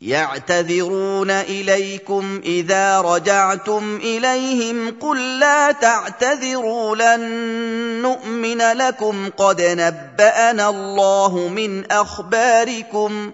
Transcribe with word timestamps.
يعتذرون 0.00 1.30
إليكم 1.30 2.40
إذا 2.44 3.00
رجعتم 3.00 3.96
إليهم 3.96 4.98
قل 5.00 5.38
لا 5.38 5.72
تعتذروا 5.72 6.96
لن 6.96 7.22
نؤمن 8.02 8.58
لكم 8.58 9.30
قد 9.36 9.62
نبأنا 9.62 10.68
الله 10.68 11.48
من 11.48 11.92
أخباركم 11.92 13.32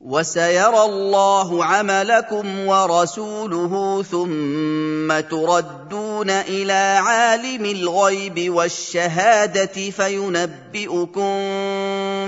وسيرى 0.00 0.82
الله 0.82 1.64
عملكم 1.64 2.66
ورسوله 2.66 4.02
ثم 4.02 5.20
تردون 5.20 6.07
الى 6.29 6.83
عالم 6.99 7.65
الغيب 7.65 8.37
والشهاده 8.49 9.75
فينبئكم 9.89 11.35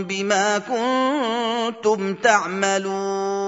بما 0.04 0.46
كنتم 0.58 2.00
تعملون 2.16 3.46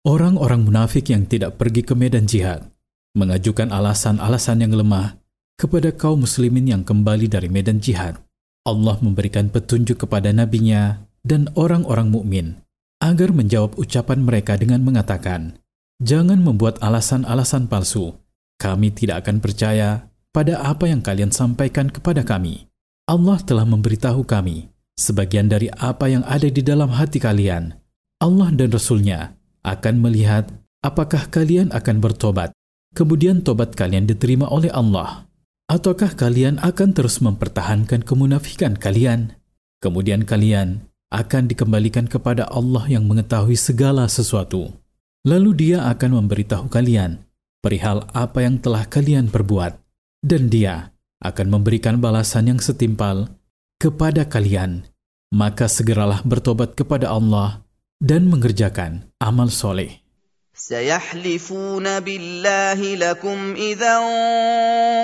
Orang-orang 0.00 0.64
munafik 0.64 1.12
yang 1.12 1.28
tidak 1.28 1.60
pergi 1.60 1.84
ke 1.84 1.92
medan 1.92 2.24
jihad 2.24 2.72
mengajukan 3.12 3.68
alasan-alasan 3.68 4.64
yang 4.64 4.72
lemah 4.72 5.20
kepada 5.60 5.92
kaum 5.92 6.24
muslimin 6.24 6.72
yang 6.72 6.80
kembali 6.80 7.28
dari 7.28 7.52
medan 7.52 7.84
jihad. 7.84 8.16
Allah 8.64 8.96
memberikan 9.04 9.52
petunjuk 9.52 10.08
kepada 10.08 10.32
nabinya 10.32 11.04
dan 11.20 11.52
orang-orang 11.52 12.08
mukmin 12.08 12.46
agar 12.96 13.28
menjawab 13.36 13.76
ucapan 13.76 14.24
mereka 14.24 14.56
dengan 14.56 14.80
mengatakan, 14.80 15.60
"Jangan 16.03 16.43
membuat 16.43 16.81
alasan-alasan 16.83 17.71
palsu. 17.71 18.15
Kami 18.55 18.91
tidak 18.91 19.27
akan 19.27 19.43
percaya 19.43 20.11
pada 20.35 20.59
apa 20.63 20.91
yang 20.91 20.99
kalian 20.99 21.31
sampaikan 21.31 21.87
kepada 21.87 22.23
kami. 22.27 22.67
Allah 23.07 23.37
telah 23.43 23.63
memberitahu 23.63 24.25
kami 24.25 24.67
sebagian 24.99 25.51
dari 25.51 25.67
apa 25.75 26.07
yang 26.07 26.23
ada 26.27 26.47
di 26.47 26.63
dalam 26.63 26.91
hati 26.91 27.19
kalian. 27.19 27.75
Allah 28.19 28.49
dan 28.55 28.71
Rasul-Nya 28.71 29.35
akan 29.63 29.95
melihat 29.99 30.49
apakah 30.81 31.27
kalian 31.27 31.69
akan 31.75 31.99
bertobat, 31.99 32.55
kemudian 32.95 33.43
tobat 33.43 33.75
kalian 33.75 34.07
diterima 34.07 34.47
oleh 34.47 34.71
Allah, 34.71 35.27
ataukah 35.67 36.15
kalian 36.15 36.57
akan 36.63 36.95
terus 36.95 37.19
mempertahankan 37.19 38.07
kemunafikan 38.07 38.79
kalian. 38.79 39.35
Kemudian 39.83 40.25
kalian 40.25 40.87
akan 41.13 41.51
dikembalikan 41.51 42.09
kepada 42.09 42.49
Allah 42.49 42.89
yang 42.89 43.05
mengetahui 43.05 43.59
segala 43.59 44.09
sesuatu. 44.09 44.73
Lalu 45.28 45.50
dia 45.52 45.78
akan 45.84 46.24
memberitahu 46.24 46.72
kalian 46.72 47.20
perihal 47.60 48.08
apa 48.16 48.40
yang 48.40 48.56
telah 48.56 48.88
kalian 48.88 49.28
perbuat, 49.28 49.76
dan 50.24 50.48
dia 50.48 50.96
akan 51.20 51.60
memberikan 51.60 52.00
balasan 52.00 52.56
yang 52.56 52.60
setimpal 52.60 53.28
kepada 53.76 54.24
kalian. 54.24 54.88
Maka 55.30 55.70
segeralah 55.70 56.26
bertobat 56.26 56.74
kepada 56.74 57.12
Allah 57.12 57.62
dan 58.02 58.26
mengerjakan 58.26 59.06
amal 59.22 59.52
soleh. 59.52 60.00
سيحلفون 60.60 62.00
بالله 62.00 62.80
لكم 62.96 63.54
اذا 63.56 63.94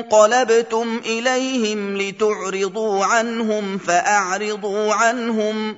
انقلبتم 0.04 1.00
اليهم 1.06 1.96
لتعرضوا 1.96 3.04
عنهم 3.04 3.78
فاعرضوا 3.78 4.94
عنهم 4.94 5.76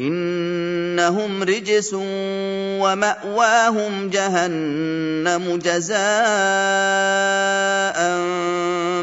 إنهم 0.00 1.42
رجس 1.44 1.92
ومأواهم 2.80 3.92
جهنم 4.08 5.44
جزاء 5.60 5.98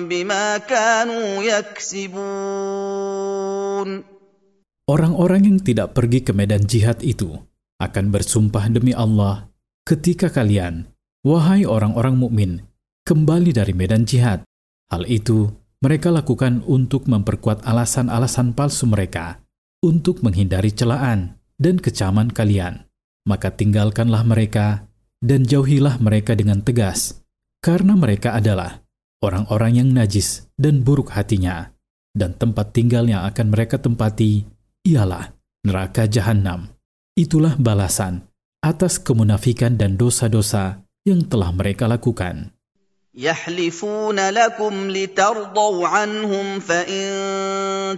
بما 0.09 0.57
كانوا 0.57 1.43
يكسبون 1.43 2.17
Orang-orang 4.87 5.43
yang 5.43 5.59
tidak 5.59 5.99
pergi 5.99 6.23
ke 6.23 6.31
medan 6.31 6.63
jihad 6.63 7.03
itu 7.03 7.35
akan 7.75 8.07
bersumpah 8.07 8.71
demi 8.71 8.95
Allah 8.95 9.51
ketika 9.83 10.31
kalian, 10.31 10.87
wahai 11.27 11.67
orang-orang 11.67 12.15
mukmin, 12.15 12.63
kembali 13.03 13.51
dari 13.51 13.75
medan 13.75 14.07
jihad. 14.07 14.47
Hal 14.87 15.03
itu 15.11 15.51
mereka 15.83 16.07
lakukan 16.07 16.63
untuk 16.63 17.11
memperkuat 17.11 17.67
alasan-alasan 17.67 18.55
palsu 18.55 18.87
mereka 18.87 19.40
untuk 19.82 20.22
menghindari 20.22 20.70
celaan 20.70 21.36
dan 21.58 21.82
kecaman 21.82 22.30
kalian. 22.30 22.86
Maka 23.26 23.54
tinggalkanlah 23.54 24.22
mereka 24.26 24.86
dan 25.22 25.46
jauhilah 25.46 26.02
mereka 26.02 26.34
dengan 26.34 26.62
tegas, 26.62 27.22
karena 27.62 27.94
mereka 27.94 28.34
adalah 28.34 28.82
orang-orang 29.22 29.78
yang 29.78 29.88
najis 29.94 30.50
dan 30.58 30.82
buruk 30.82 31.14
hatinya, 31.14 31.70
dan 32.10 32.34
tempat 32.34 32.74
tinggal 32.74 33.06
yang 33.06 33.22
akan 33.22 33.54
mereka 33.54 33.78
tempati 33.78 34.42
ialah 34.82 35.30
neraka 35.62 36.10
jahanam. 36.10 36.74
Itulah 37.14 37.54
balasan 37.60 38.26
atas 38.62 38.98
kemunafikan 38.98 39.78
dan 39.78 39.94
dosa-dosa 39.98 40.82
yang 41.02 41.26
telah 41.26 41.50
mereka 41.54 41.86
lakukan. 41.90 42.51
يحلفون 43.17 44.29
لكم 44.29 44.73
لترضوا 44.93 45.87
عنهم 45.87 46.59
فان 46.59 47.09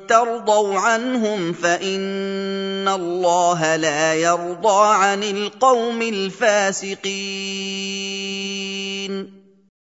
ترضوا 0.07 0.79
عنهم 0.79 1.39
فان 1.53 2.88
الله 2.88 3.75
لا 3.75 4.16
يرضى 4.16 4.81
عن 4.95 5.23
القوم 5.23 6.00
الفاسقين 6.01 7.09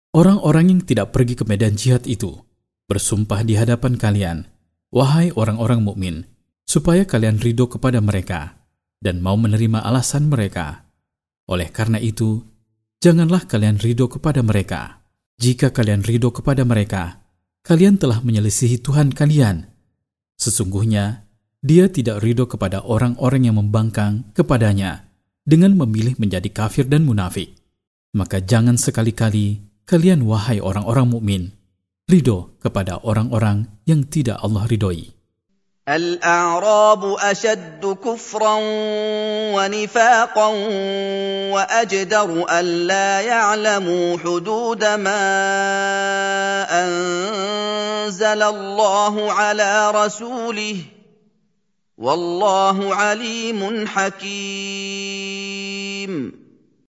Orang-orang 0.08 0.74
yang 0.74 0.82
tidak 0.82 1.14
pergi 1.14 1.38
ke 1.38 1.46
medan 1.46 1.78
jihad 1.78 2.02
itu 2.10 2.42
bersumpah 2.90 3.46
di 3.46 3.54
hadapan 3.54 3.94
kalian, 3.94 4.50
wahai 4.90 5.30
orang-orang 5.30 5.78
mukmin, 5.84 6.26
supaya 6.66 7.06
kalian 7.06 7.38
ridho 7.38 7.70
kepada 7.70 8.02
mereka 8.02 8.58
dan 8.98 9.22
mau 9.22 9.38
menerima 9.38 9.78
alasan 9.78 10.26
mereka. 10.26 10.90
Oleh 11.46 11.70
karena 11.70 12.02
itu, 12.02 12.42
janganlah 12.98 13.46
kalian 13.46 13.78
ridho 13.78 14.10
kepada 14.10 14.42
mereka 14.42 14.98
jika 15.37 15.73
kalian 15.73 16.01
ridho 16.05 16.29
kepada 16.33 16.65
mereka, 16.65 17.21
kalian 17.65 18.01
telah 18.01 18.19
menyelisihi 18.21 18.81
Tuhan 18.81 19.13
kalian. 19.13 19.69
Sesungguhnya, 20.37 21.25
dia 21.63 21.87
tidak 21.87 22.19
ridho 22.19 22.49
kepada 22.49 22.83
orang-orang 22.83 23.47
yang 23.47 23.55
membangkang 23.61 24.27
kepadanya 24.35 25.07
dengan 25.47 25.77
memilih 25.77 26.19
menjadi 26.19 26.49
kafir 26.51 26.89
dan 26.89 27.07
munafik. 27.07 27.55
Maka 28.13 28.43
jangan 28.43 28.75
sekali-kali 28.75 29.63
kalian 29.87 30.27
wahai 30.27 30.59
orang-orang 30.59 31.07
mukmin 31.07 31.43
ridho 32.07 32.59
kepada 32.59 32.99
orang-orang 33.01 33.71
yang 33.87 34.03
tidak 34.03 34.39
Allah 34.43 34.67
ridhoi. 34.67 35.12
الأعراب 35.83 37.03
أشد 37.19 37.83
كفرا 37.83 38.55
ونفاقا 39.51 40.47
وأجدر 41.51 42.29
الا 42.59 43.21
يعلموا 43.21 44.17
حدود 44.17 44.79
ما 44.79 45.25
أنزل 46.71 48.41
الله 48.43 49.31
على 49.31 49.91
رسوله 49.91 50.77
والله 51.97 52.95
عليم 52.95 53.87
حكيم. 53.87 55.03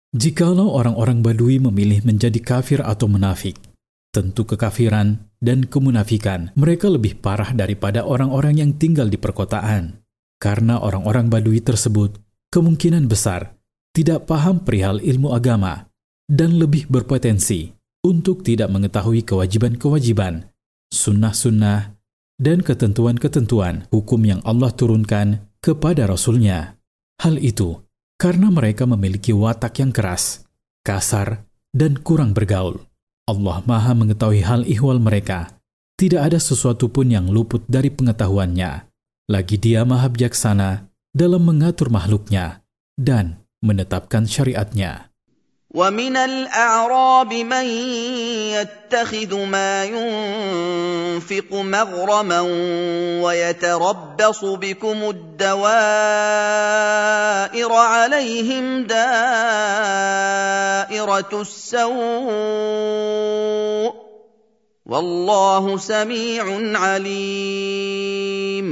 Jikalau 0.10 0.74
orang-orang 0.74 1.22
Badui 1.22 1.62
memilih 1.62 2.02
menjadi 2.02 2.42
kafir 2.42 2.82
atau 2.82 3.06
munafik, 3.06 3.62
tentu 4.10 4.50
kekafiran 4.50 5.29
dan 5.40 5.68
kemunafikan 5.68 6.52
mereka 6.56 6.92
lebih 6.92 7.20
parah 7.20 7.56
daripada 7.56 8.04
orang-orang 8.04 8.60
yang 8.60 8.72
tinggal 8.76 9.08
di 9.08 9.16
perkotaan. 9.16 10.04
Karena 10.40 10.80
orang-orang 10.80 11.28
Badui 11.28 11.60
tersebut 11.60 12.16
kemungkinan 12.52 13.12
besar 13.12 13.60
tidak 13.92 14.28
paham 14.30 14.64
perihal 14.64 15.04
ilmu 15.04 15.36
agama 15.36 15.92
dan 16.30 16.56
lebih 16.56 16.88
berpotensi 16.88 17.76
untuk 18.00 18.48
tidak 18.48 18.72
mengetahui 18.72 19.28
kewajiban-kewajiban, 19.28 20.48
sunnah-sunnah, 20.88 22.00
dan 22.40 22.64
ketentuan-ketentuan 22.64 23.92
hukum 23.92 24.22
yang 24.24 24.40
Allah 24.48 24.72
turunkan 24.72 25.44
kepada 25.60 26.08
Rasulnya. 26.08 26.80
Hal 27.20 27.36
itu 27.44 27.84
karena 28.16 28.48
mereka 28.48 28.88
memiliki 28.88 29.36
watak 29.36 29.84
yang 29.84 29.92
keras, 29.92 30.48
kasar, 30.88 31.44
dan 31.76 32.00
kurang 32.00 32.32
bergaul. 32.32 32.89
Allah 33.30 33.62
Maha 33.62 33.94
mengetahui 33.94 34.42
hal 34.42 34.66
ihwal 34.66 34.98
mereka. 34.98 35.54
Tidak 36.02 36.18
ada 36.18 36.42
sesuatu 36.42 36.90
pun 36.90 37.12
yang 37.14 37.30
luput 37.30 37.62
dari 37.70 37.94
pengetahuannya. 37.94 38.90
Lagi 39.30 39.62
dia 39.62 39.86
maha 39.86 40.10
bijaksana 40.10 40.90
dalam 41.14 41.46
mengatur 41.46 41.94
makhluknya 41.94 42.66
dan 42.98 43.46
menetapkan 43.62 44.26
syariatnya. 44.26 45.09
ومن 45.70 46.18
الأعراب 46.18 47.30
من 47.30 47.66
يتخذ 48.58 49.32
ما 49.46 49.86
ينفق 49.86 51.50
مغرما 51.54 52.42
ويتربص 53.22 54.46
بكم 54.46 54.98
الدوائر 55.14 55.62
عليهم 57.74 58.66
دائرة 58.90 59.02
السوء 61.38 61.90
والله 64.90 65.78
سميع 65.78 66.46
عليم. 66.82 68.68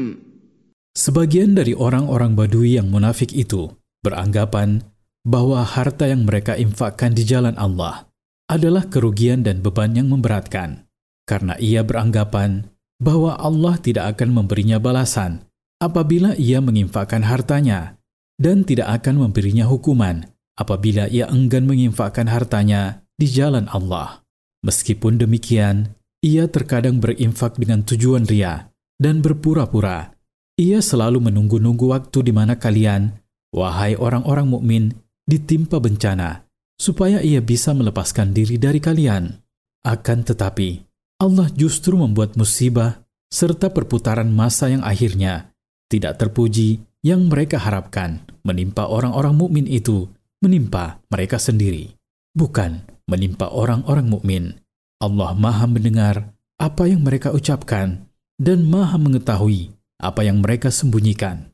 Sebagian 0.98 1.54
dari 1.54 1.78
orang-orang 1.78 2.34
Badui 2.34 2.82
yang 2.82 2.90
munafik 2.90 3.30
itu 3.38 3.70
beranggapan 4.02 4.82
bahwa 5.28 5.60
harta 5.68 6.08
yang 6.08 6.24
mereka 6.24 6.56
infakkan 6.56 7.12
di 7.12 7.28
jalan 7.28 7.60
Allah 7.60 8.08
adalah 8.48 8.88
kerugian 8.88 9.44
dan 9.44 9.60
beban 9.60 9.92
yang 9.92 10.08
memberatkan, 10.08 10.88
karena 11.28 11.60
ia 11.60 11.84
beranggapan 11.84 12.72
bahwa 13.04 13.36
Allah 13.36 13.76
tidak 13.84 14.16
akan 14.16 14.32
memberinya 14.32 14.80
balasan 14.80 15.44
apabila 15.84 16.32
ia 16.40 16.64
menginfakkan 16.64 17.28
hartanya, 17.28 18.00
dan 18.40 18.64
tidak 18.64 19.04
akan 19.04 19.28
memberinya 19.28 19.68
hukuman 19.68 20.32
apabila 20.56 21.12
ia 21.12 21.28
enggan 21.28 21.68
menginfakkan 21.68 22.32
hartanya 22.32 23.04
di 23.20 23.28
jalan 23.28 23.68
Allah. 23.68 24.24
Meskipun 24.64 25.20
demikian, 25.20 25.92
ia 26.24 26.48
terkadang 26.48 27.04
berinfak 27.04 27.60
dengan 27.60 27.84
tujuan 27.84 28.26
ria 28.26 28.72
dan 28.98 29.22
berpura-pura 29.22 30.18
ia 30.58 30.82
selalu 30.82 31.30
menunggu-nunggu 31.30 31.86
waktu 31.94 32.26
di 32.26 32.34
mana 32.34 32.58
kalian, 32.58 33.14
wahai 33.54 33.94
orang-orang 33.94 34.50
mukmin, 34.50 34.98
ditimpa 35.28 35.78
bencana, 35.84 36.48
supaya 36.80 37.20
ia 37.20 37.44
bisa 37.44 37.76
melepaskan 37.76 38.32
diri 38.32 38.56
dari 38.56 38.80
kalian. 38.80 39.36
Akan 39.84 40.24
tetapi, 40.24 40.82
Allah 41.20 41.52
justru 41.54 42.00
membuat 42.00 42.40
musibah 42.40 43.04
serta 43.28 43.70
perputaran 43.70 44.32
masa 44.32 44.72
yang 44.72 44.82
akhirnya 44.82 45.52
tidak 45.92 46.20
terpuji 46.20 46.80
yang 47.04 47.28
mereka 47.28 47.60
harapkan 47.60 48.24
menimpa 48.44 48.88
orang-orang 48.88 49.36
mukmin 49.36 49.68
itu 49.68 50.08
menimpa 50.40 51.04
mereka 51.12 51.40
sendiri, 51.40 51.96
bukan 52.36 52.84
menimpa 53.08 53.52
orang-orang 53.52 54.08
mukmin. 54.08 54.44
Allah 54.98 55.38
Maha 55.38 55.70
mendengar 55.70 56.34
apa 56.58 56.90
yang 56.90 57.06
mereka 57.06 57.30
ucapkan 57.30 58.10
dan 58.42 58.66
Maha 58.66 58.98
mengetahui 58.98 59.72
apa 59.98 60.22
yang 60.26 60.42
mereka 60.42 60.74
sembunyikan. 60.74 61.54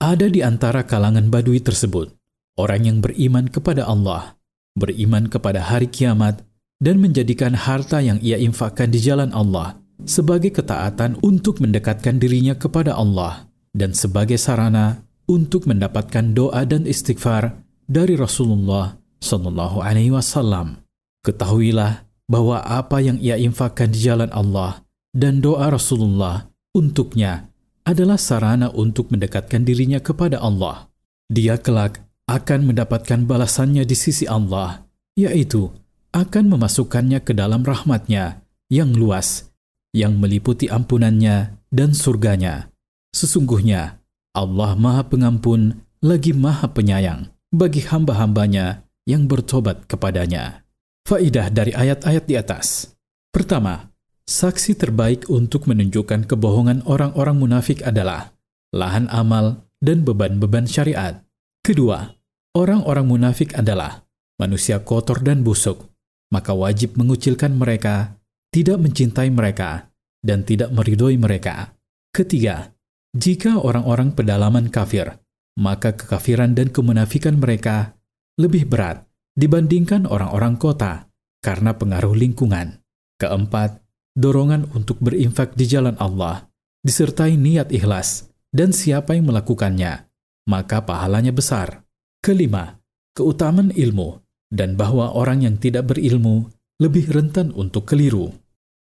Ada 0.00 0.26
di 0.32 0.40
antara 0.40 0.88
kalangan 0.88 1.28
Badui 1.28 1.60
tersebut 1.60 2.08
orang 2.56 2.88
yang 2.88 3.04
beriman 3.04 3.52
kepada 3.52 3.84
Allah, 3.84 4.40
beriman 4.72 5.28
kepada 5.28 5.60
hari 5.60 5.92
kiamat, 5.92 6.48
dan 6.80 6.96
menjadikan 6.96 7.52
harta 7.52 8.00
yang 8.00 8.16
ia 8.24 8.40
infakkan 8.40 8.88
di 8.88 9.04
jalan 9.04 9.36
Allah 9.36 9.76
sebagai 10.08 10.48
ketaatan 10.48 11.20
untuk 11.20 11.60
mendekatkan 11.60 12.16
dirinya 12.16 12.56
kepada 12.56 12.96
Allah 12.96 13.52
dan 13.76 13.92
sebagai 13.92 14.40
sarana 14.40 15.04
untuk 15.28 15.68
mendapatkan 15.68 16.32
doa 16.32 16.64
dan 16.64 16.88
istighfar 16.88 17.52
dari 17.84 18.16
Rasulullah 18.16 18.96
Sallallahu 19.20 19.84
Alaihi 19.84 20.16
Wasallam. 20.16 20.80
Ketahuilah 21.20 22.07
bahwa 22.28 22.60
apa 22.62 23.00
yang 23.00 23.16
ia 23.18 23.40
infakkan 23.40 23.88
di 23.88 24.04
jalan 24.04 24.28
Allah 24.30 24.84
dan 25.16 25.40
doa 25.40 25.72
Rasulullah 25.72 26.52
untuknya 26.76 27.48
adalah 27.88 28.20
sarana 28.20 28.68
untuk 28.70 29.08
mendekatkan 29.08 29.64
dirinya 29.64 29.98
kepada 29.98 30.38
Allah. 30.44 30.92
Dia 31.32 31.56
kelak 31.56 32.04
akan 32.28 32.68
mendapatkan 32.68 33.24
balasannya 33.24 33.88
di 33.88 33.96
sisi 33.96 34.28
Allah, 34.28 34.84
yaitu 35.16 35.72
akan 36.12 36.52
memasukkannya 36.52 37.24
ke 37.24 37.32
dalam 37.32 37.64
rahmatnya 37.64 38.44
yang 38.68 38.92
luas, 38.92 39.48
yang 39.96 40.20
meliputi 40.20 40.68
ampunannya 40.68 41.56
dan 41.72 41.96
surganya. 41.96 42.68
Sesungguhnya 43.16 44.04
Allah 44.36 44.76
Maha 44.76 45.08
Pengampun 45.08 45.80
lagi 46.04 46.36
Maha 46.36 46.68
Penyayang 46.68 47.32
bagi 47.48 47.80
hamba-hambanya 47.88 48.84
yang 49.08 49.24
bertobat 49.24 49.88
kepadanya. 49.88 50.67
Faidah 51.08 51.48
dari 51.48 51.72
ayat-ayat 51.72 52.28
di 52.28 52.36
atas. 52.36 52.92
Pertama, 53.32 53.88
saksi 54.28 54.76
terbaik 54.76 55.32
untuk 55.32 55.64
menunjukkan 55.64 56.28
kebohongan 56.28 56.84
orang-orang 56.84 57.32
munafik 57.40 57.80
adalah 57.80 58.36
lahan 58.76 59.08
amal 59.08 59.64
dan 59.80 60.04
beban-beban 60.04 60.68
syariat. 60.68 61.24
Kedua, 61.64 62.12
orang-orang 62.52 63.08
munafik 63.08 63.56
adalah 63.56 64.04
manusia 64.36 64.84
kotor 64.84 65.24
dan 65.24 65.40
busuk, 65.40 65.88
maka 66.28 66.52
wajib 66.52 67.00
mengucilkan 67.00 67.56
mereka, 67.56 68.20
tidak 68.52 68.76
mencintai 68.76 69.32
mereka, 69.32 69.88
dan 70.20 70.44
tidak 70.44 70.76
meridhoi 70.76 71.16
mereka. 71.16 71.72
Ketiga, 72.12 72.76
jika 73.16 73.56
orang-orang 73.56 74.12
pedalaman 74.12 74.68
kafir, 74.68 75.16
maka 75.56 75.96
kekafiran 75.96 76.52
dan 76.52 76.68
kemunafikan 76.68 77.40
mereka 77.40 77.96
lebih 78.36 78.68
berat 78.68 79.07
dibandingkan 79.38 80.10
orang-orang 80.10 80.58
kota 80.58 81.06
karena 81.38 81.78
pengaruh 81.78 82.18
lingkungan. 82.18 82.82
Keempat, 83.22 83.78
dorongan 84.18 84.74
untuk 84.74 84.98
berinfak 84.98 85.54
di 85.54 85.70
jalan 85.70 85.94
Allah 86.02 86.50
disertai 86.82 87.38
niat 87.38 87.70
ikhlas 87.70 88.26
dan 88.50 88.74
siapa 88.74 89.14
yang 89.14 89.30
melakukannya, 89.30 90.10
maka 90.50 90.82
pahalanya 90.82 91.30
besar. 91.30 91.86
Kelima, 92.18 92.82
keutamaan 93.14 93.70
ilmu 93.70 94.18
dan 94.50 94.74
bahwa 94.74 95.14
orang 95.14 95.46
yang 95.46 95.56
tidak 95.62 95.94
berilmu 95.94 96.50
lebih 96.82 97.06
rentan 97.10 97.54
untuk 97.54 97.86
keliru. 97.86 98.34